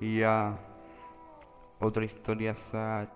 Y 0.00 0.20
ya, 0.20 0.56
otra 1.80 2.04
historia 2.04 2.54
sad. 2.54 3.08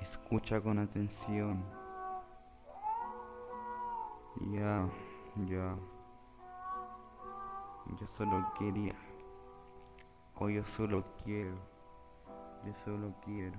Escucha 0.00 0.60
con 0.60 0.78
atención. 0.78 1.64
Ya, 4.52 4.88
ya. 5.46 5.76
Yo 7.98 8.06
solo 8.06 8.52
quería. 8.58 8.94
O 10.36 10.48
yo 10.48 10.64
solo 10.64 11.04
quiero. 11.22 11.54
Yo 12.64 12.74
solo 12.84 13.14
quiero. 13.24 13.58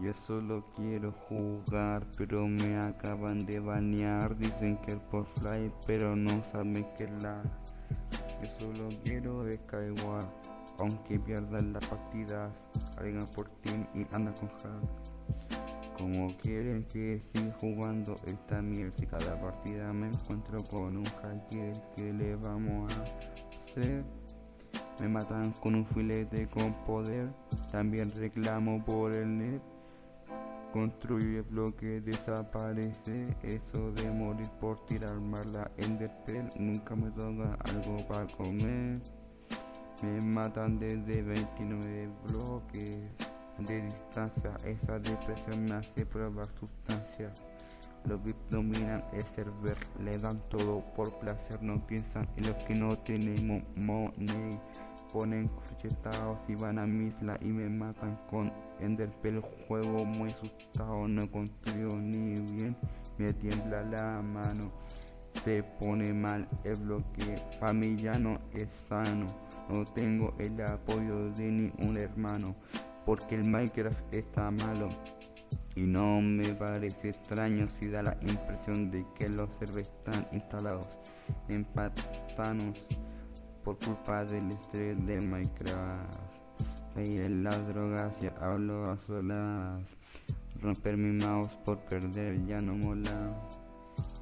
Yo 0.00 0.12
solo 0.26 0.62
quiero 0.76 1.12
jugar, 1.28 2.06
pero 2.18 2.46
me 2.46 2.76
acaban 2.78 3.38
de 3.38 3.60
banear. 3.60 4.36
Dicen 4.36 4.76
que 4.78 4.92
el 4.92 5.00
fly, 5.00 5.72
pero 5.86 6.14
no 6.14 6.42
saben 6.52 6.86
que 6.96 7.08
la. 7.22 7.42
Yo 8.42 8.48
solo 8.58 8.88
quiero 9.04 9.44
de 9.44 9.58
aunque 10.80 11.18
pierdan 11.18 11.72
las 11.72 11.86
partidas. 11.86 12.52
Alguien 12.98 13.20
por 13.34 13.48
ti 13.62 13.72
y 13.94 14.06
anda 14.14 14.32
con 14.34 14.48
hack. 14.48 15.16
Como 15.98 16.36
quieren 16.42 16.84
que 16.84 17.20
siga 17.20 17.56
jugando 17.58 18.14
esta 18.26 18.60
mierda, 18.60 18.92
si 18.98 19.06
cada 19.06 19.40
partida 19.40 19.92
me 19.94 20.08
encuentro 20.08 20.58
con 20.70 20.98
un 20.98 21.04
hacker, 21.04 21.72
¿qué 21.96 22.12
le 22.12 22.36
vamos 22.36 22.94
a 22.98 23.02
hacer? 23.64 24.04
Me 25.00 25.08
matan 25.08 25.52
con 25.62 25.74
un 25.74 25.86
filete 25.86 26.48
con 26.48 26.72
poder, 26.84 27.30
también 27.70 28.08
reclamo 28.16 28.84
por 28.84 29.16
el 29.16 29.38
net. 29.38 29.75
Construye 30.76 31.40
bloque, 31.40 32.02
desaparece. 32.02 33.34
Eso 33.42 33.92
de 33.92 34.10
morir 34.10 34.46
por 34.60 34.84
tirar 34.84 35.16
la 35.54 35.70
Enderpearl. 35.78 36.50
Nunca 36.58 36.94
me 36.94 37.10
toca 37.12 37.56
algo 37.70 38.06
para 38.06 38.26
comer. 38.36 39.00
Me 40.02 40.34
matan 40.34 40.78
desde 40.78 41.22
29 41.22 42.10
bloques 42.28 43.00
de 43.60 43.82
distancia. 43.84 44.54
Esa 44.66 44.98
depresión 44.98 45.64
me 45.64 45.76
hace 45.76 46.04
probar 46.04 46.46
sustancias. 46.60 47.42
Los 48.04 48.22
VIP 48.22 48.36
dominan 48.50 49.02
el 49.14 49.22
server, 49.22 49.76
le 50.04 50.12
dan 50.18 50.38
todo 50.50 50.84
por 50.94 51.10
placer, 51.20 51.62
no 51.62 51.84
piensan 51.86 52.28
en 52.36 52.48
los 52.48 52.56
que 52.64 52.74
no 52.74 52.98
tenemos 52.98 53.62
money. 53.76 54.50
Ponen 55.18 55.48
cruchetados 55.48 56.38
y 56.46 56.56
van 56.56 56.78
a 56.78 56.86
mi 56.86 57.06
isla 57.06 57.38
y 57.40 57.46
me 57.46 57.70
matan 57.70 58.20
con 58.28 58.52
Enderpearl. 58.80 59.40
Juego 59.66 60.04
muy 60.04 60.28
asustado, 60.30 61.08
no 61.08 61.30
construyo 61.30 61.88
ni 61.96 62.34
bien, 62.52 62.76
me 63.16 63.32
tiembla 63.32 63.82
la 63.84 64.20
mano. 64.20 64.70
Se 65.42 65.62
pone 65.80 66.12
mal 66.12 66.46
el 66.64 66.78
bloque, 66.80 67.42
ya 67.96 68.12
no 68.18 68.38
es 68.52 68.68
sano. 68.90 69.26
No 69.70 69.84
tengo 69.86 70.34
el 70.38 70.60
apoyo 70.60 71.30
de 71.30 71.50
ni 71.50 71.72
un 71.88 71.98
hermano, 71.98 72.54
porque 73.06 73.36
el 73.36 73.48
Minecraft 73.48 74.14
está 74.14 74.50
malo. 74.50 74.90
Y 75.76 75.86
no 75.86 76.20
me 76.20 76.46
parece 76.56 77.08
extraño 77.08 77.68
si 77.80 77.88
da 77.88 78.02
la 78.02 78.18
impresión 78.20 78.90
de 78.90 79.02
que 79.18 79.28
los 79.28 79.48
servers 79.58 79.88
están 79.88 80.26
instalados 80.32 80.90
en 81.48 81.64
pantanos 81.64 83.05
por 83.66 83.76
culpa 83.80 84.24
del 84.24 84.48
estrés 84.48 84.96
de 85.06 85.20
Minecraft. 85.26 86.20
En 86.94 87.42
las 87.42 87.66
drogas, 87.66 88.16
ya 88.20 88.32
hablo 88.40 88.92
a 88.92 88.96
solas. 89.08 89.82
Romper 90.62 90.96
mi 90.96 91.18
mouse 91.24 91.50
por 91.64 91.78
perder 91.80 92.46
ya 92.46 92.58
no 92.58 92.76
mola. 92.76 93.34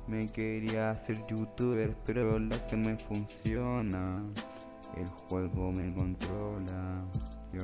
Me 0.08 0.20
quería 0.20 0.92
hacer 0.92 1.26
youtuber, 1.26 1.94
pero 2.06 2.38
lo 2.38 2.56
que 2.68 2.76
me 2.76 2.96
funciona. 2.96 4.22
El 4.96 5.08
juego 5.28 5.72
me 5.72 5.94
controla. 5.94 7.04
Yo 7.52 7.60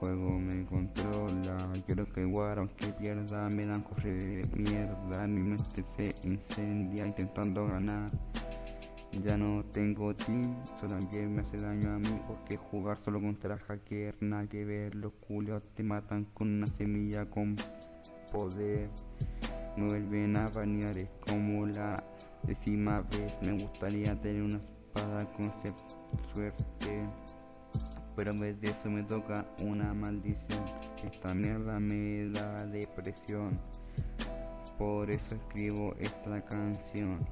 juego 0.00 0.36
me 0.36 0.66
controla. 0.66 1.72
Quiero 1.86 2.06
que 2.12 2.22
igual 2.22 2.58
aunque 2.58 2.88
pierda 2.88 3.48
me 3.50 3.62
dan 3.62 3.82
correr 3.82 4.42
de 4.42 4.56
mierda. 4.56 5.26
Mi 5.28 5.42
mente 5.42 5.84
se 5.96 6.28
incendia 6.28 7.06
intentando 7.06 7.68
ganar. 7.68 8.10
Ya 9.12 9.36
no 9.36 9.64
tengo 9.72 10.14
team, 10.14 10.42
solo 10.78 10.98
también 10.98 11.34
me 11.34 11.42
hace 11.42 11.56
daño 11.56 11.94
a 11.94 11.98
mí 11.98 12.20
porque 12.26 12.56
jugar 12.56 12.96
solo 12.98 13.20
contra 13.20 13.58
hacker, 13.58 14.16
nada 14.20 14.46
que 14.46 14.64
ver, 14.64 14.94
los 14.94 15.12
culios 15.14 15.62
te 15.74 15.82
matan 15.82 16.24
con 16.26 16.48
una 16.48 16.66
semilla 16.66 17.28
con 17.28 17.56
poder. 18.32 18.88
Me 19.76 19.88
vuelven 19.88 20.36
a 20.36 20.46
banear, 20.54 20.96
es 20.96 21.10
como 21.26 21.66
la 21.66 21.96
décima 22.44 23.02
vez. 23.02 23.36
Me 23.42 23.52
gustaría 23.52 24.18
tener 24.20 24.42
una 24.42 24.58
espada 24.58 25.20
con 25.32 25.44
suerte 26.34 27.08
pero 28.20 28.32
en 28.32 28.38
vez 28.38 28.60
de 28.60 28.68
eso 28.68 28.90
me 28.90 29.02
toca 29.04 29.46
una 29.64 29.94
maldición. 29.94 30.64
Esta 31.02 31.32
mierda 31.32 31.80
me 31.80 32.28
da 32.28 32.54
depresión. 32.66 33.58
Por 34.76 35.10
eso 35.10 35.36
escribo 35.36 35.94
esta 35.98 36.44
canción. 36.44 37.26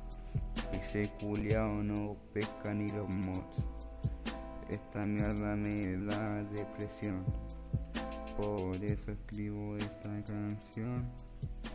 Ese 0.72 1.10
culiao 1.20 1.82
no 1.82 2.16
pesca 2.32 2.74
ni 2.74 2.88
los 2.88 3.08
mods. 3.16 3.64
Esta 4.68 5.06
mierda 5.06 5.56
me 5.56 5.96
da 6.06 6.42
depresión. 6.44 7.24
Por 8.36 8.76
eso 8.84 9.12
escribo 9.12 9.76
esta 9.76 10.10
canción. 10.24 11.06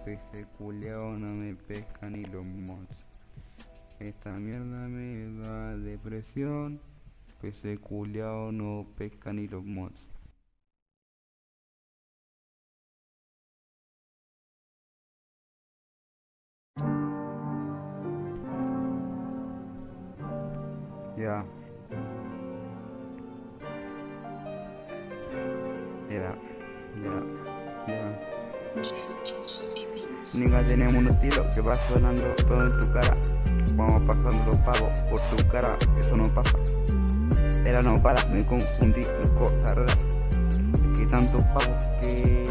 Ese 0.06 0.46
culiao 0.58 1.18
no 1.18 1.34
me 1.36 1.56
pesca 1.56 2.10
ni 2.10 2.22
los 2.22 2.48
mods. 2.48 2.98
Esta 4.00 4.32
mierda 4.32 4.88
me 4.88 5.42
da 5.42 5.78
depresión 5.78 6.80
ese 7.44 7.78
culiao 7.78 8.54
no 8.54 8.86
pesca 8.98 9.34
ni 9.34 9.48
los 9.48 9.66
mods. 9.66 10.13
Ya. 21.16 21.46
Ya. 26.10 26.36
Ya. 27.04 27.16
Ya. 27.88 28.34
Tenemos 30.66 30.94
un 30.94 31.08
estilo 31.08 31.46
que 31.54 31.62
va 31.62 31.76
sonando 31.76 32.24
todo 32.48 32.64
en 32.64 32.80
tu 32.80 32.92
cara. 32.92 33.16
Vamos 33.76 34.02
pasando 34.08 34.46
los 34.48 34.58
pagos 34.58 35.00
por 35.02 35.20
tu 35.20 35.48
cara, 35.50 35.78
eso 36.00 36.18
no 36.18 36.24
pasa. 36.34 36.58
Era 37.64 37.84
no 37.84 38.02
para, 38.02 38.26
me 38.28 38.44
confundí 38.46 39.02
en 39.02 39.30
cosas 39.36 39.76
raras. 39.76 40.18
Que 40.98 41.06
tantos 41.06 41.44
pavos 41.44 41.86
que 42.02 42.44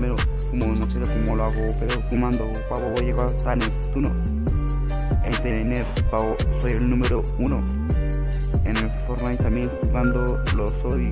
me 0.00 0.08
lo 0.08 0.16
fumo, 0.16 0.66
no 0.68 0.86
sé 0.86 1.00
cómo 1.00 1.36
lo 1.36 1.44
hago, 1.44 1.74
pero 1.78 2.02
fumando 2.08 2.50
pavo 2.70 2.90
voy 2.90 3.04
a 3.04 3.06
llegar 3.06 3.26
hasta 3.26 3.56
Neptuno. 3.56 4.10
En 5.42 5.54
enero, 5.54 5.86
pavo, 6.10 6.36
soy 6.60 6.72
el 6.72 6.88
número 6.88 7.22
uno. 7.38 7.64
En 8.70 8.76
el 8.76 8.90
Fortnite 8.98 9.42
también 9.42 9.68
jugando 9.82 10.40
lo 10.56 10.68
soy. 10.68 11.08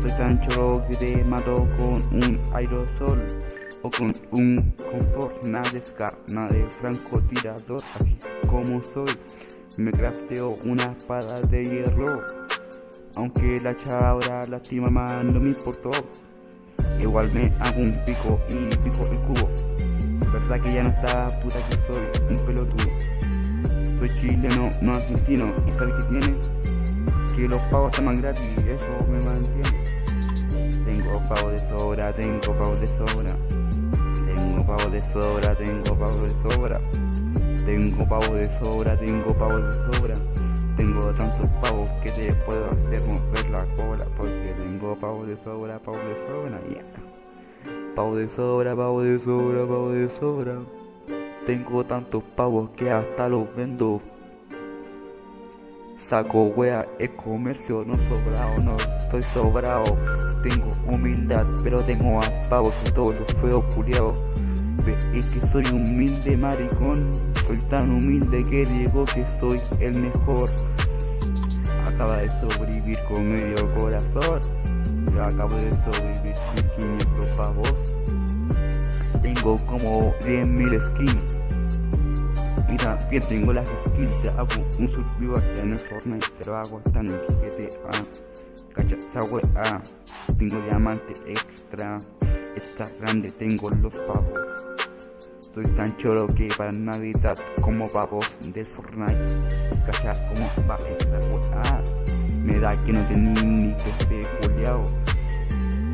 Soy 0.00 0.10
tan 0.16 0.40
cholo 0.46 0.84
que 0.86 0.94
te 0.94 1.24
mato 1.24 1.68
con 1.76 2.22
un 2.22 2.40
aerosol 2.54 3.26
o 3.82 3.90
con 3.90 4.12
un 4.30 4.72
confort, 4.90 5.44
nada 5.46 5.68
de 5.70 5.80
scar, 5.80 6.16
nada 6.28 6.46
de 6.48 6.64
francotirador, 6.70 7.80
así 7.98 8.16
como 8.48 8.80
soy. 8.84 9.10
Me 9.78 9.90
crafteo 9.90 10.54
una 10.64 10.94
espada 10.96 11.40
de 11.48 11.64
hierro 11.64 12.22
aunque 13.16 13.58
la 13.62 13.74
chabra 13.74 14.42
lastima 14.48 14.88
más 14.88 15.24
no 15.24 15.40
me 15.40 15.48
importó. 15.48 15.90
Igual 17.00 17.28
me 17.32 17.52
hago 17.58 17.80
un 17.80 18.04
pico 18.04 18.40
y 18.48 18.76
pico 18.76 19.02
el 19.10 19.20
cubo. 19.22 19.50
Verdad 20.32 20.60
que 20.60 20.72
ya 20.72 20.84
no 20.84 20.90
está 20.90 21.26
puta 21.40 21.56
que 21.56 21.92
soy 21.92 22.04
un 22.28 22.46
pelotudo. 22.46 23.98
Soy 23.98 24.08
chileno, 24.08 24.70
no 24.80 24.92
argentino. 24.92 25.52
¿Y 25.66 25.72
sabes 25.72 26.04
qué 26.04 26.20
tiene? 26.20 26.61
Que 27.34 27.48
los 27.48 27.60
pavos 27.66 27.90
están 27.90 28.04
más 28.04 28.20
gratis, 28.20 28.56
eso 28.58 28.86
me 29.08 29.18
mantiene. 29.24 29.84
Tengo 30.84 31.28
pavo 31.28 31.50
de 31.50 31.58
sobra, 31.58 32.14
tengo 32.14 32.40
pavo 32.40 32.74
de 32.76 32.86
sobra. 32.86 33.36
Tengo 34.34 34.66
pavo 34.66 34.90
de 34.90 35.00
sobra, 35.00 35.56
tengo 35.56 35.98
pavo 35.98 36.18
de 36.18 36.30
sobra. 36.30 36.80
Tengo 37.64 38.08
pavo 38.08 38.34
de 38.34 38.44
sobra, 38.44 38.98
tengo 38.98 39.34
pavo 39.34 39.58
de 39.58 39.72
sobra. 39.72 40.14
Tengo 40.76 41.06
tantos 41.14 41.48
pavos 41.62 41.90
que 42.04 42.12
te 42.12 42.34
puedo 42.34 42.66
hacer 42.68 43.00
mover 43.08 43.50
la 43.50 43.66
cola 43.76 44.04
porque 44.16 44.54
tengo 44.58 44.94
pavo 44.96 45.24
de 45.24 45.36
sobra, 45.36 45.78
pavo 45.78 45.98
de 45.98 46.16
sobra, 46.16 46.60
yeah. 46.68 46.84
Pavo 47.94 48.16
de 48.16 48.28
sobra, 48.28 48.76
pavo 48.76 49.02
de 49.02 49.18
sobra, 49.18 49.60
pavo 49.60 49.90
de 49.90 50.08
sobra. 50.08 50.58
Tengo 51.46 51.84
tantos 51.84 52.22
pavos 52.36 52.70
que 52.76 52.90
hasta 52.90 53.28
los 53.28 53.54
vendo. 53.56 54.02
Saco 56.02 56.46
wea, 56.56 56.86
es 56.98 57.10
comercio, 57.10 57.84
no 57.86 57.94
sobrado, 57.94 58.62
no 58.62 58.76
estoy 58.98 59.22
sobrado. 59.22 59.96
Tengo 60.42 60.68
humildad, 60.92 61.46
pero 61.62 61.78
tengo 61.78 62.20
a 62.20 62.40
pavos 62.50 62.76
y 62.86 62.90
todos 62.90 63.20
los 63.20 63.32
feos 63.34 63.64
culiados. 63.74 64.22
Es 65.14 65.30
que 65.30 65.46
soy 65.46 65.64
humilde 65.66 66.36
maricón. 66.36 67.12
Soy 67.46 67.56
tan 67.70 67.92
humilde 67.92 68.42
que 68.42 68.64
digo 68.64 69.04
que 69.04 69.26
soy 69.28 69.60
el 69.78 70.00
mejor. 70.00 70.50
Acaba 71.86 72.16
de 72.16 72.28
sobrevivir 72.28 72.98
con 73.10 73.30
medio 73.30 73.72
corazón. 73.76 74.40
Yo 75.14 75.22
acabo 75.22 75.54
de 75.54 75.70
sobrevivir 75.70 76.34
con 76.34 76.98
500 76.98 77.36
pavos. 77.36 77.94
Tengo 79.22 79.56
como 79.66 80.12
10.000 80.18 80.86
skins. 80.88 81.41
Mira, 82.72 82.96
bien 83.10 83.22
tengo 83.28 83.52
las 83.52 83.68
skills, 83.68 84.28
hago 84.28 84.48
un 84.78 84.88
survival 84.88 85.44
en 85.58 85.72
el 85.72 85.78
Fortnite, 85.78 86.26
pero 86.38 86.56
hago 86.56 86.80
hasta 86.82 87.00
en 87.00 87.08
el 87.08 87.20
GTA. 87.26 87.90
Cacha 88.72 88.96
esa 88.96 89.20
wea, 89.24 89.82
tengo 90.38 90.58
diamante 90.62 91.12
extra, 91.26 91.98
está 92.56 92.86
grande, 92.98 93.28
tengo 93.28 93.68
los 93.68 93.98
pavos. 93.98 94.40
Soy 95.54 95.66
tan 95.76 95.94
choro 95.98 96.26
que 96.28 96.48
para 96.56 96.72
Navidad 96.72 97.36
como 97.60 97.86
pavos 97.90 98.26
del 98.40 98.64
Fortnite. 98.64 99.26
Cacha 99.84 100.14
cómo 100.32 100.66
va 100.66 100.76
esa 100.76 101.28
wea. 101.28 101.82
Me 102.38 102.58
da 102.58 102.70
que 102.84 102.92
no 102.92 103.02
tenía 103.02 103.42
ni 103.42 103.76
que 103.76 103.92
ser 103.92 104.26
culiao. 104.40 104.82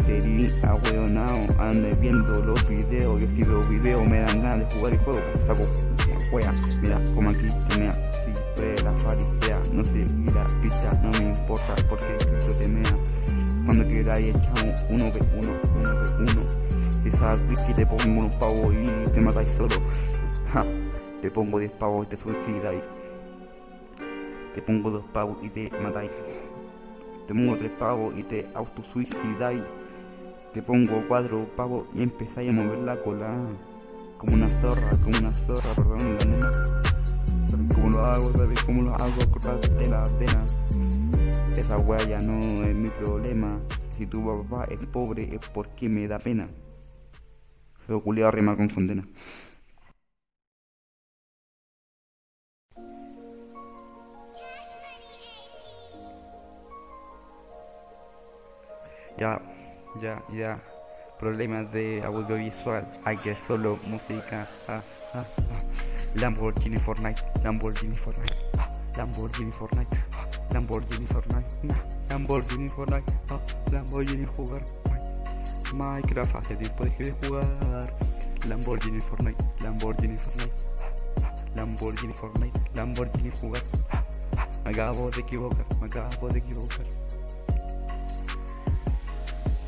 Sería 0.07 0.49
ahueonao, 0.71 1.61
ande 1.61 1.91
viendo 1.97 2.41
los 2.45 2.69
videos. 2.69 3.25
Yo 3.25 3.31
si 3.31 3.43
los 3.43 3.69
videos 3.69 4.09
me 4.09 4.21
dan 4.21 4.43
ganas 4.43 4.73
de 4.73 4.79
jugar 4.79 4.93
el 4.93 4.99
juego, 5.01 5.21
saco 5.45 5.98
wea. 6.33 6.55
Mira, 6.83 7.03
como 7.15 7.31
aquí 7.31 7.49
tenía 7.69 7.93
siempre 7.93 8.83
la 8.83 8.93
farisea. 8.93 9.61
No 9.73 9.83
y 9.83 10.31
la 10.33 10.47
pista 10.63 11.01
no 11.03 11.11
me 11.19 11.29
importa 11.29 11.75
porque 11.89 12.17
Cristo 12.19 12.53
te 12.59 12.69
mea. 12.69 12.99
Cuando 13.65 13.89
queráis 13.89 14.29
echamos 14.29 14.85
uno 14.89 15.05
de 15.05 15.21
uno, 15.41 15.61
uno 15.77 16.03
de 16.03 16.11
uno. 16.17 16.47
Quizás 17.03 17.41
que 17.67 17.75
te 17.75 17.87
pongo 17.87 18.25
unos 18.25 18.35
pavos 18.37 18.75
y 18.75 19.11
te 19.11 19.21
matáis 19.21 19.49
solo. 19.49 19.77
Ja, 20.53 20.65
te 21.21 21.31
pongo 21.31 21.59
10 21.59 21.73
pavos 21.73 22.07
y 22.07 22.09
te 22.11 22.17
suicidáis. 22.17 22.83
Te 24.55 24.63
pongo 24.63 24.91
dos 24.91 25.05
pavos 25.13 25.37
y 25.43 25.49
te 25.51 25.71
matáis. 25.83 26.11
Te 27.27 27.35
pongo 27.35 27.57
tres 27.57 27.71
pavos 27.79 28.15
y 28.17 28.23
te 28.23 28.49
autosuicidáis. 28.55 29.63
Te 30.53 30.63
pongo 30.63 31.05
cuatro 31.07 31.47
pavos 31.57 31.87
y 31.95 32.03
empezáis 32.03 32.49
a 32.51 32.53
mover 32.53 32.79
la 32.79 32.97
cola. 32.97 33.37
Como 34.19 34.35
una 34.35 34.49
zorra, 34.49 34.91
como 35.05 35.19
una 35.19 35.35
zorra, 35.35 35.71
perdón, 35.77 36.19
la 36.19 36.25
nena. 36.25 36.53
¿Sabes 37.47 37.75
cómo 37.75 37.89
lo 37.91 38.05
hago? 38.05 38.31
¿Sabes 38.33 38.63
cómo 38.65 38.83
lo 38.83 38.95
hago? 38.95 39.31
Cortarte 39.31 39.89
la 39.89 40.05
vena. 40.19 40.45
Esa 41.57 41.79
wea 41.79 42.03
ya 42.05 42.19
no 42.19 42.41
es 42.41 42.75
mi 42.75 42.91
problema. 42.91 43.49
Si 43.91 44.07
tu 44.07 44.25
papá 44.27 44.65
es 44.71 44.83
pobre 44.87 45.35
es 45.35 45.49
porque 45.49 45.89
me 45.89 46.09
da 46.09 46.19
pena. 46.19 46.49
Feo 47.87 48.03
culiado 48.03 48.33
rima 48.33 48.57
con 48.57 48.69
condena. 48.69 49.07
Ya, 59.19 59.41
ya, 60.01 60.23
ya. 60.33 60.78
Problemas 61.19 61.73
de 61.73 62.03
audiovisual. 62.05 62.87
Hay 63.05 63.17
que 63.17 63.35
solo 63.35 63.79
música. 63.87 64.47
Ah, 64.69 64.81
ah, 65.15 65.25
ah. 65.25 66.21
Lamborghini 66.21 66.79
Fortnite. 66.79 67.23
Lamborghini 67.43 67.97
Fortnite. 67.97 68.41
Lamborghini 68.97 69.53
Fortnite. 69.53 69.99
Lamborghini 70.53 71.07
Fortnite. 71.07 71.57
Lamborghini 72.09 72.69
Fortnite. 72.69 73.15
Lamborghini 73.73 74.27
jugar. 74.27 74.63
Minecraft 75.75 76.35
hace 76.37 76.57
tiempo 76.57 76.85
de 76.85 77.15
jugar. 77.23 77.93
Lamborghini 78.49 79.01
Fortnite. 79.01 79.45
Lamborghini 79.61 80.19
Fortnite. 80.19 80.65
Lamborghini 81.57 82.15
Fortnite. 82.15 82.61
Lamborghini 82.75 83.31
jugar. 83.41 83.63
Me 84.65 84.71
acabo 84.71 85.11
de 85.11 85.21
equivocar. 85.21 85.67
Me 85.81 85.87
acabo 85.87 86.29
de 86.29 86.39
equivocar. 86.39 86.87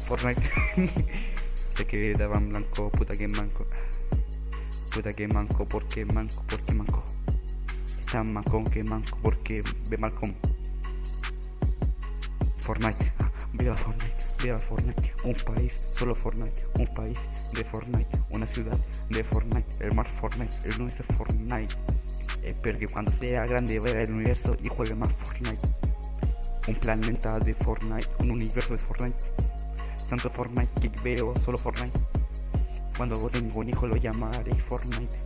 Fortnite. 0.07 0.43
sé 1.71 1.87
que 1.87 2.13
daban 2.15 2.49
blanco, 2.49 2.91
puta 2.91 3.15
que 3.15 3.29
manco. 3.29 3.67
Puta 4.93 5.13
que 5.13 5.29
manco, 5.29 5.67
porque 5.67 6.05
manco, 6.05 6.45
porque 6.49 6.73
manco. 6.73 7.05
Tan 8.11 8.33
manco 8.33 8.65
que 8.65 8.83
manco, 8.83 9.19
porque 9.23 9.63
ve 9.89 9.97
Malcolm. 9.97 10.35
Fortnite, 12.59 13.13
ah, 13.21 13.31
viva 13.53 13.77
Fortnite, 13.77 14.43
viva 14.43 14.59
Fortnite. 14.59 15.13
Un 15.25 15.35
país, 15.35 15.93
solo 15.97 16.15
Fortnite. 16.15 16.67
Un 16.79 16.87
país 16.95 17.19
de 17.55 17.65
Fortnite. 17.65 18.19
Una 18.31 18.47
ciudad 18.47 18.79
de 19.09 19.23
Fortnite. 19.23 19.85
El 19.85 19.95
mar 19.95 20.09
Fortnite, 20.09 20.55
el 20.69 20.79
nuestro 20.79 21.05
Fortnite. 21.17 21.75
Espero 22.43 22.79
que 22.79 22.89
cuando 22.89 23.13
sea 23.13 23.47
grande 23.47 23.79
vea 23.79 24.03
el 24.03 24.13
universo 24.13 24.57
y 24.63 24.69
juegue 24.69 24.95
más 24.95 25.13
Fortnite. 25.13 25.69
Un 26.67 26.75
planeta 26.75 27.39
de 27.39 27.55
Fortnite, 27.55 28.09
un 28.19 28.33
universo 28.33 28.75
de 28.75 28.81
Fortnite 28.81 29.50
tanto 30.11 30.29
Fortnite 30.29 30.81
que 30.81 30.89
veo 31.03 31.37
solo 31.37 31.57
Fortnite. 31.57 31.99
Cuando 32.97 33.17
tengo 33.29 33.61
un 33.61 33.69
hijo 33.69 33.87
lo 33.87 33.95
llamaré 33.97 34.53
Fortnite. 34.55 35.19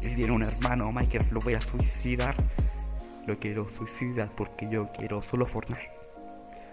Si 0.00 0.14
tiene 0.14 0.30
un 0.30 0.44
hermano 0.44 0.92
Minecraft 0.92 1.32
lo 1.32 1.40
voy 1.40 1.54
a 1.54 1.60
suicidar. 1.60 2.34
Lo 3.26 3.36
quiero 3.38 3.68
suicidar 3.68 4.30
porque 4.36 4.68
yo 4.70 4.90
quiero 4.92 5.22
solo 5.22 5.44
Fortnite. 5.44 5.90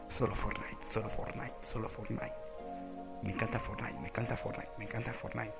Solo 0.09 0.35
Fortnite, 0.35 0.77
solo 0.87 1.09
Fortnite, 1.09 1.55
solo 1.61 1.89
Fortnite. 1.89 2.33
Me 3.23 3.31
encanta 3.31 3.59
Fortnite, 3.59 3.99
me 3.99 4.07
encanta 4.07 4.37
Fortnite, 4.37 4.69
me 4.77 4.85
encanta 4.85 5.11
Fortnite. 5.11 5.53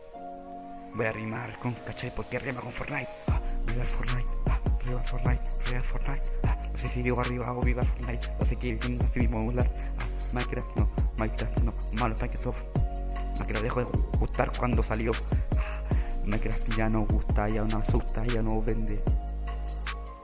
Voy 0.94 1.06
a 1.08 1.12
rimar 1.12 1.58
con 1.60 1.74
¿cachai? 1.74 2.12
Porque 2.16 2.38
rima 2.38 2.62
con 2.62 2.72
Fortnite. 2.72 3.10
Ah, 3.28 3.40
viva 3.66 3.84
Fortnite, 3.84 4.32
ah, 4.50 4.60
viva 4.86 5.04
Fortnite, 5.04 5.44
viva 5.68 5.84
Fortnite. 5.84 6.32
Ah, 6.48 6.58
no 6.72 6.78
sé 6.78 6.90
si 6.90 7.02
digo 7.02 7.20
arriba 7.20 7.52
o 7.52 7.62
viva 7.62 7.84
Fortnite. 7.84 8.28
No 8.40 8.46
sé 8.46 8.56
qué, 8.58 8.74
no 8.74 9.08
sé 9.08 9.48
hablar. 9.48 9.72
Ah, 10.00 10.06
Minecraft 10.34 10.78
no. 10.78 11.09
Minecraft 11.20 11.62
no, 11.64 11.74
malo 12.00 12.16
Microsoft. 12.22 12.64
Minecraft 13.34 13.64
dejó 13.64 13.80
de 13.82 13.86
gustar 14.20 14.52
cuando 14.58 14.82
salió. 14.82 15.12
Minecraft 16.24 16.78
ya 16.78 16.90
no 16.90 17.06
gusta, 17.06 17.50
ya 17.50 17.64
no 17.64 17.80
asusta, 17.80 18.24
ya 18.24 18.42
no 18.42 18.62
vende. 18.62 19.04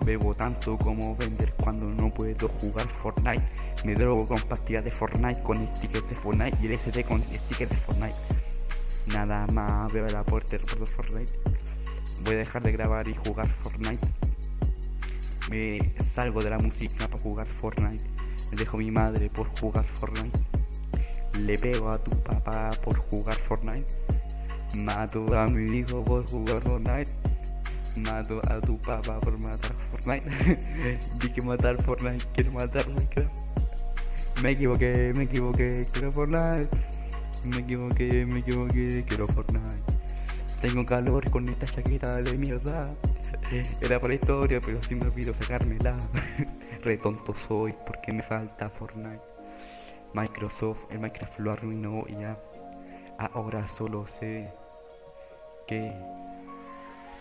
Bebo 0.06 0.36
tanto 0.36 0.78
como 0.78 1.16
vender 1.16 1.54
cuando 1.56 1.88
no 1.88 2.14
puedo 2.14 2.48
jugar 2.48 2.88
Fortnite. 2.88 3.44
Me 3.84 3.94
drogo 3.94 4.26
con 4.26 4.40
pastillas 4.42 4.84
de 4.84 4.92
Fortnite, 4.92 5.42
con 5.44 5.58
stickers 5.76 6.08
de 6.08 6.16
Fortnite 6.16 6.58
y 6.62 6.68
el 6.68 6.80
SD 6.80 7.04
con 7.04 7.22
stickers 7.22 7.72
de 7.72 7.78
Fortnite. 7.78 8.16
Nada 9.14 9.46
más 9.54 9.92
veo 9.92 10.06
la 10.08 10.24
puerta 10.24 10.58
de 10.58 10.60
Fortnite. 10.64 11.34
Voy 12.24 12.36
a 12.36 12.38
dejar 12.38 12.64
de 12.64 12.72
grabar 12.72 13.08
y 13.08 13.16
jugar 13.16 13.48
Fortnite. 13.62 14.08
Me 15.50 15.80
salgo 16.14 16.42
de 16.42 16.50
la 16.50 16.58
música 16.58 17.08
para 17.08 17.22
jugar 17.22 17.48
Fortnite. 17.48 18.04
Me 18.52 18.58
dejo 18.58 18.78
mi 18.78 18.92
madre 18.92 19.30
por 19.30 19.48
jugar 19.60 19.86
Fortnite. 19.86 20.55
Le 21.40 21.58
pego 21.58 21.90
a 21.90 21.98
tu 21.98 22.12
papá 22.24 22.70
por 22.84 22.98
jugar 22.98 23.36
Fortnite. 23.48 23.96
Mato 24.84 25.26
a 25.38 25.48
mi 25.48 25.80
hijo 25.80 26.04
por 26.04 26.26
jugar 26.30 26.62
Fortnite. 26.62 27.12
Mato 28.04 28.42
a 28.50 28.62
tu 28.62 28.78
papá 28.82 29.20
por 29.20 29.38
matar 29.38 29.74
Fortnite. 29.92 30.30
Vi 31.20 31.30
que 31.30 31.42
matar 31.42 31.82
Fortnite, 31.84 32.26
quiero 32.34 32.52
matar 32.54 32.86
Minecraft. 32.88 33.42
Me 34.42 34.52
equivoqué, 34.52 35.14
me 35.16 35.24
equivoqué, 35.24 35.86
quiero 35.92 36.12
Fortnite. 36.12 36.70
Me 37.52 37.58
equivoqué, 37.58 38.26
me 38.26 38.40
equivoqué, 38.40 39.04
quiero 39.08 39.28
Fortnite. 39.28 39.84
Tengo 40.62 40.86
calor 40.86 41.30
con 41.32 41.48
esta 41.48 41.66
chaqueta 41.66 42.16
de 42.16 42.38
mierda. 42.38 42.84
Era 43.82 44.00
para 44.00 44.14
la 44.14 44.16
historia, 44.16 44.60
pero 44.62 44.82
sí 44.82 44.96
me 44.96 45.06
olvido 45.06 45.34
sacármela. 45.34 45.98
Re 46.84 46.98
tonto 46.98 47.36
soy 47.36 47.74
porque 47.86 48.12
me 48.14 48.24
falta 48.24 48.70
Fortnite. 48.70 49.35
Microsoft, 50.16 50.78
el 50.92 51.00
Minecraft 51.00 51.40
lo 51.40 51.52
arruinó 51.52 52.06
y 52.08 52.14
ya. 52.14 52.40
Ahora 53.18 53.68
solo 53.68 54.08
sé 54.08 54.50
que 55.68 55.94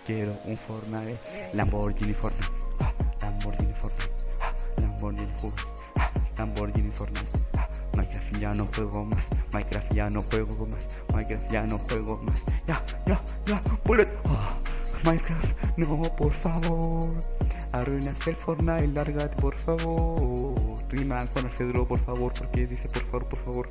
quiero 0.06 0.32
un 0.44 0.56
Fortnite. 0.56 1.18
Lamborghini 1.54 2.14
Fortnite. 2.14 2.52
Ah, 2.78 2.92
Lamborghini 3.20 3.72
Fortnite. 3.74 4.12
Ah, 4.40 4.52
Lamborghini 4.80 5.32
Fortnite. 5.36 5.78
Ah, 5.98 6.10
Lamborghini 6.38 6.90
Fortnite. 6.92 7.38
Minecraft 7.96 8.38
ya 8.38 8.54
no 8.54 8.64
juego 8.64 9.04
más. 9.04 9.28
Minecraft 9.52 9.92
ya 9.92 10.10
no 10.10 10.22
juego 10.22 10.66
más. 10.66 10.88
Minecraft 11.12 11.52
ya 11.52 11.66
no 11.66 11.78
juego 11.80 12.16
más. 12.18 12.44
Ya, 12.68 12.84
ya, 13.06 13.20
ya. 13.46 13.60
Bullet. 13.84 14.12
Minecraft, 15.04 15.78
no, 15.78 16.02
por 16.16 16.32
favor. 16.32 17.10
Arruinaste 17.72 18.30
el 18.30 18.36
Fortnite, 18.36 18.86
lárgate, 18.86 19.34
por 19.36 19.58
favor. 19.58 20.63
Rima 20.88 21.24
con 21.26 21.46
Alfredo, 21.46 21.86
por 21.86 21.98
favor, 21.98 22.32
porque 22.32 22.66
dice 22.66 22.88
por 22.88 23.02
favor, 23.04 23.28
por 23.28 23.38
favor. 23.44 23.68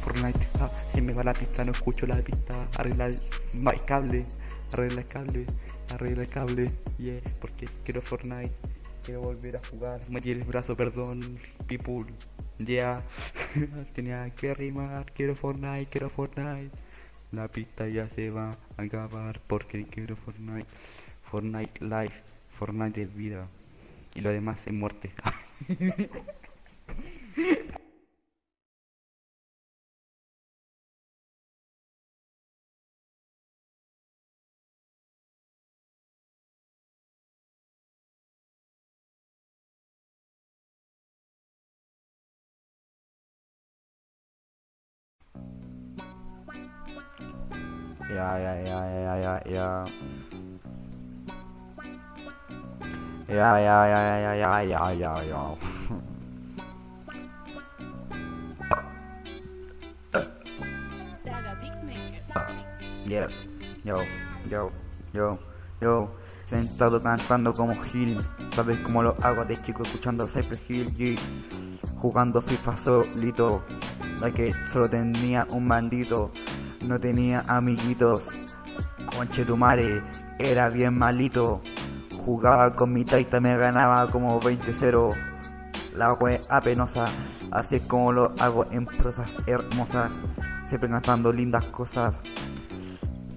Fortnite, 0.00 0.46
ah, 0.60 0.70
se 0.92 1.00
me 1.00 1.12
va 1.12 1.22
la 1.22 1.32
pista, 1.32 1.64
no 1.64 1.72
escucho 1.72 2.06
la 2.06 2.16
pista. 2.16 2.68
Arregla 2.76 3.06
el, 3.06 3.16
el 3.54 3.84
cable, 3.84 4.26
arregla 4.72 5.00
el 5.00 5.06
cable, 5.06 5.46
arregla 5.90 6.22
el 6.22 6.30
cable. 6.30 6.70
Yeah, 6.98 7.20
porque 7.40 7.68
quiero 7.84 8.00
Fortnite, 8.00 8.52
quiero 9.04 9.20
volver 9.20 9.56
a 9.56 9.60
jugar. 9.70 10.00
Me 10.08 10.20
el 10.20 10.42
brazo, 10.42 10.76
perdón, 10.76 11.38
people. 11.66 12.12
Yeah. 12.58 13.02
tenía 13.94 14.28
que 14.30 14.54
rimar. 14.54 15.12
Quiero 15.12 15.34
Fortnite, 15.34 15.86
quiero 15.86 16.10
Fortnite. 16.10 16.70
La 17.32 17.48
pista 17.48 17.88
ya 17.88 18.08
se 18.08 18.30
va 18.30 18.56
a 18.76 18.82
acabar 18.82 19.40
porque 19.46 19.84
quiero 19.84 20.16
Fortnite. 20.16 20.66
Fortnite 21.22 21.84
Life. 21.84 22.22
Fortnite 22.58 23.02
es 23.02 23.14
vida. 23.14 23.48
Y 24.14 24.20
lo 24.20 24.30
demás 24.30 24.66
es 24.66 24.72
muerte. 24.72 25.12
Ja, 48.10 48.38
ja, 48.38 48.54
ja, 48.58 48.80
ja, 48.90 49.14
ja, 49.22 49.42
ja. 49.46 50.29
Ja, 53.30 53.60
ja, 53.62 53.86
ja, 53.86 54.34
ja, 54.34 55.22
ja. 55.22 55.54
Daga 61.24 61.54
Big 61.62 61.76
Maker. 61.86 62.22
Yeah, 63.06 63.28
yo, 63.84 64.02
yo, 64.50 64.72
yo, 65.12 65.38
yo. 65.80 66.10
Sentado 66.48 67.00
cantando 67.00 67.52
como 67.52 67.80
Gil. 67.84 68.18
¿Sabes 68.50 68.80
cómo 68.80 69.04
lo 69.04 69.16
hago 69.22 69.44
de 69.44 69.54
chico 69.62 69.84
escuchando 69.84 70.26
Cypress 70.26 70.68
Hill 70.68 70.86
G? 70.96 71.16
Jugando 71.98 72.42
FIFA 72.42 72.76
solito. 72.76 73.64
La 74.20 74.32
que 74.32 74.52
solo 74.66 74.90
tenía 74.90 75.46
un 75.52 75.68
bandito. 75.68 76.32
No 76.82 76.98
tenía 76.98 77.44
amiguitos. 77.46 78.24
Conche 79.16 79.44
tu 79.44 79.56
madre, 79.56 80.02
era 80.40 80.68
bien 80.68 80.98
malito. 80.98 81.62
Jugaba 82.24 82.74
con 82.76 82.92
mi 82.92 83.04
taita, 83.04 83.40
me 83.40 83.56
ganaba 83.56 84.08
como 84.08 84.40
20-0. 84.40 85.16
La 85.96 86.12
wea 86.14 86.40
penosa, 86.62 87.06
así 87.50 87.76
es 87.76 87.86
como 87.86 88.12
lo 88.12 88.32
hago 88.38 88.66
en 88.70 88.86
prosas 88.86 89.30
hermosas. 89.46 90.12
Siempre 90.68 90.88
cantando 90.88 91.32
lindas 91.32 91.64
cosas. 91.66 92.20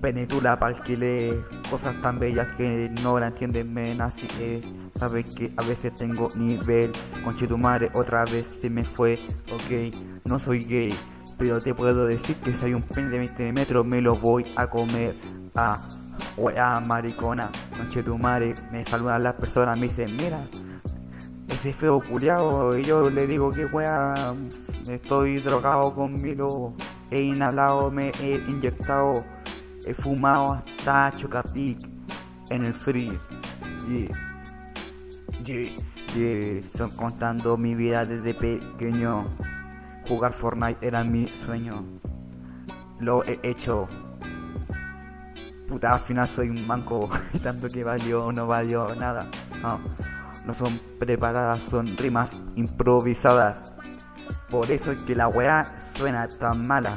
Penetula 0.02 0.60
pa'l 0.60 0.82
que 0.84 0.98
lee 0.98 1.44
cosas 1.70 2.00
tan 2.02 2.20
bellas 2.20 2.52
que 2.52 2.92
no 3.02 3.18
la 3.20 3.28
entienden 3.28 3.74
men, 3.74 4.02
así 4.02 4.28
es. 4.40 4.66
Sabes 4.96 5.34
que 5.34 5.50
a 5.58 5.62
veces 5.64 5.96
tengo 5.96 6.28
nivel, 6.36 6.92
conche 7.24 7.48
tu 7.48 7.58
madre 7.58 7.90
otra 7.96 8.26
vez 8.26 8.48
se 8.62 8.70
me 8.70 8.84
fue, 8.84 9.20
ok, 9.52 9.96
no 10.26 10.38
soy 10.38 10.60
gay, 10.60 10.94
pero 11.38 11.60
te 11.60 11.74
puedo 11.74 12.06
decir 12.06 12.36
que 12.38 12.54
si 12.54 12.68
hay 12.68 12.74
un 12.74 12.84
pene 12.84 13.10
de 13.10 13.18
20 13.18 13.54
metros 13.54 13.86
me 13.86 14.02
lo 14.02 14.16
voy 14.18 14.46
a 14.56 14.68
comer. 14.68 15.16
Ah, 15.56 15.80
wea 16.38 16.80
maricona, 16.80 17.52
conche 17.76 18.04
tu 18.04 18.18
madre, 18.18 18.54
me 18.72 18.84
saludan 18.86 19.24
las 19.24 19.34
personas, 19.36 19.78
me 19.78 19.84
dicen, 19.84 20.16
mira, 20.16 20.48
ese 21.48 21.74
feo 21.74 22.02
culiao, 22.02 22.78
y 22.78 22.84
yo 22.84 23.10
le 23.10 23.28
digo 23.28 23.52
que 23.52 23.66
wea, 23.66 24.34
estoy 24.90 25.40
drogado 25.40 25.94
con 25.94 26.14
Milo, 26.22 26.74
he 27.12 27.22
inhalado, 27.22 27.92
me 27.92 28.12
he 28.22 28.44
inyectado, 28.48 29.26
he 29.86 29.94
fumado 29.94 30.54
hasta 30.54 31.12
Chocapic 31.12 31.78
en 32.50 32.66
el 32.66 32.74
free. 32.74 33.12
Yeah. 33.88 34.10
Yeah. 35.44 35.76
Yeah. 36.16 36.62
Son 36.62 36.90
contando 36.92 37.58
mi 37.58 37.76
vida 37.76 38.06
desde 38.06 38.34
pequeño. 38.34 39.26
Jugar 40.08 40.34
Fortnite 40.34 40.86
era 40.86 41.04
mi 41.04 41.28
sueño. 41.46 41.84
Lo 43.00 43.24
he 43.26 43.40
hecho. 43.44 43.88
Puta, 45.68 45.94
al 45.94 46.00
final 46.02 46.28
soy 46.28 46.50
un 46.50 46.66
manco. 46.68 47.10
Tanto 47.44 47.68
que 47.70 47.84
valió, 47.84 48.32
no 48.32 48.48
valió 48.48 48.94
nada. 48.96 49.28
No, 49.62 49.80
no 50.46 50.54
son 50.54 50.80
preparadas, 51.00 51.64
son 51.64 51.96
rimas 51.98 52.42
improvisadas. 52.56 53.76
Por 54.50 54.70
eso 54.72 54.92
es 54.92 55.04
que 55.04 55.16
la 55.16 55.28
weá 55.28 55.64
suena 55.96 56.28
tan 56.28 56.66
mala. 56.68 56.96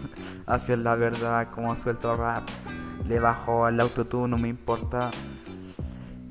Así 0.46 0.72
es 0.72 0.78
la 0.78 0.94
verdad, 0.94 1.48
como 1.54 1.74
suelto 1.76 2.16
rap. 2.16 2.48
Le 3.06 3.18
bajo 3.20 3.64
al 3.64 3.80
autotune, 3.80 4.28
no 4.28 4.38
me 4.38 4.48
importa. 4.48 5.10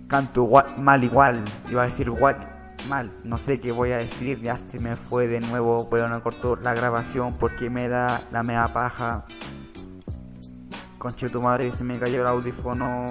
Canto 0.07 0.43
igual- 0.43 0.77
mal 0.77 1.03
igual. 1.03 1.43
Iba 1.69 1.83
a 1.83 1.85
decir 1.87 2.07
igual 2.07 2.53
mal. 2.87 3.11
No 3.23 3.37
sé 3.37 3.59
qué 3.59 3.71
voy 3.71 3.91
a 3.91 3.97
decir. 3.97 4.39
Ya 4.41 4.57
se 4.57 4.79
me 4.79 4.95
fue 4.95 5.27
de 5.27 5.39
nuevo. 5.41 5.89
Pero 5.89 6.07
no 6.07 6.21
cortó 6.23 6.55
la 6.55 6.73
grabación 6.73 7.35
porque 7.39 7.69
me 7.69 7.87
da 7.89 8.21
la 8.31 8.43
mea 8.43 8.71
paja. 8.73 9.25
Conche 10.97 11.29
tu 11.29 11.41
madre, 11.41 11.71
se 11.75 11.83
me 11.83 11.99
cayó 11.99 12.21
el 12.21 12.27
audífono. 12.27 13.05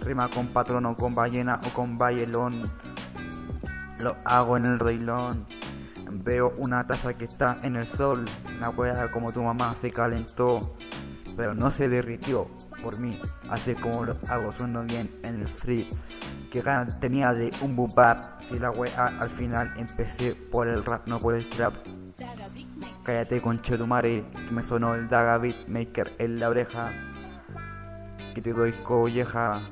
Rima 0.00 0.28
con 0.28 0.48
patrono, 0.48 0.96
con 0.96 1.14
ballena 1.14 1.60
o 1.64 1.70
con 1.70 1.96
bailón. 1.96 2.64
Lo 4.00 4.16
hago 4.24 4.56
en 4.56 4.66
el 4.66 4.78
reilón. 4.78 5.46
Veo 6.10 6.54
una 6.58 6.86
taza 6.86 7.14
que 7.14 7.26
está 7.26 7.58
en 7.62 7.76
el 7.76 7.86
sol. 7.86 8.24
La 8.60 8.70
wea 8.70 9.10
como 9.12 9.32
tu 9.32 9.42
mamá 9.42 9.74
se 9.80 9.92
calentó. 9.92 10.58
Pero 11.36 11.54
no 11.54 11.70
se 11.70 11.88
derritió 11.88 12.48
por 12.82 12.98
mí. 12.98 13.20
Así 13.48 13.74
como 13.76 14.04
lo 14.04 14.16
hago, 14.28 14.52
sueno 14.52 14.82
bien 14.82 15.10
en 15.22 15.42
el 15.42 15.48
free. 15.48 15.88
Que 16.50 16.60
ganas 16.60 16.98
tenía 16.98 17.32
de 17.32 17.52
un 17.60 17.76
boom 17.76 17.90
bap. 17.94 18.24
Si 18.48 18.56
la 18.56 18.72
wea 18.72 19.18
al 19.20 19.30
final 19.30 19.72
empecé 19.76 20.34
por 20.34 20.66
el 20.66 20.84
rap, 20.84 21.06
no 21.06 21.20
por 21.20 21.34
el 21.34 21.48
trap. 21.50 21.74
Cállate 23.08 23.40
con 23.40 23.62
Chetumare, 23.62 24.22
que 24.34 24.50
me 24.50 24.62
sonó 24.62 24.94
el 24.94 25.08
Daga 25.08 25.38
Beatmaker 25.38 26.14
en 26.18 26.38
la 26.38 26.50
oreja. 26.50 26.92
Que 28.34 28.42
te 28.42 28.52
doy 28.52 28.72
colleja, 28.84 29.62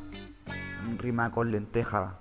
rima 0.96 1.30
con 1.30 1.52
lenteja. 1.52 2.18